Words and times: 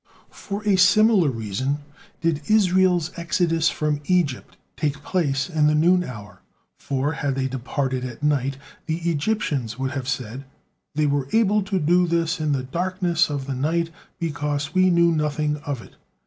For 0.33 0.67
a 0.67 0.77
similar 0.77 1.29
reason 1.29 1.77
did 2.21 2.41
Israel's 2.49 3.11
exodus 3.17 3.69
from 3.69 4.01
Egypt 4.05 4.57
take 4.75 5.03
place 5.03 5.47
in 5.47 5.67
the 5.67 5.75
noon 5.75 6.03
hour, 6.03 6.41
for, 6.75 7.11
had 7.13 7.35
they 7.35 7.47
departed 7.47 8.03
at 8.03 8.23
night, 8.23 8.57
the 8.87 8.97
Egyptians 9.07 9.77
would 9.77 9.91
have 9.91 10.07
said: 10.09 10.45
"They 10.95 11.05
were 11.05 11.27
able 11.33 11.61
to 11.61 11.77
do 11.77 12.07
this 12.07 12.39
in 12.41 12.51
the 12.51 12.63
darkness 12.63 13.29
of 13.29 13.45
the 13.45 13.53
night 13.53 13.91
because 14.17 14.73
we 14.73 14.89
knew 14.89 15.11
nothing 15.11 15.57
of 15.57 15.83
it. 15.83 15.95